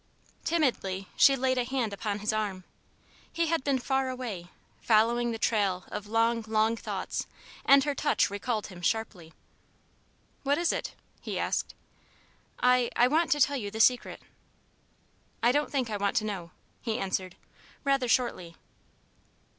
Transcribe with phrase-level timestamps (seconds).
[0.43, 2.63] Timidly she laid a hand upon his arm.
[3.31, 4.47] He had been far away,
[4.81, 7.27] following the trail of long, long thoughts,
[7.65, 9.31] and her touch recalled him sharply.
[10.41, 11.75] "What is it?" he asked.
[12.59, 14.23] "I I want to tell you the Secret."
[15.43, 16.49] "I don't think I want to know,"
[16.81, 17.35] he answered,
[17.83, 18.55] rather shortly.